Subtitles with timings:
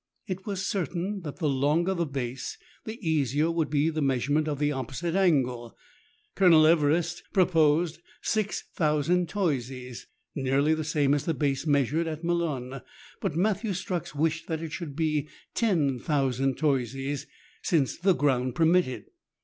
[0.25, 4.57] It was certain that the longer the base, the easier would be the measurement of
[4.57, 5.77] the opposite angle.
[6.33, 12.81] Colonel Everest proposed 6000 toises, nearly the same as the base measured at Melun;
[13.19, 17.27] but Matthew Strux wished that it should be 10,000 toises,
[17.61, 19.05] since the ground permitted.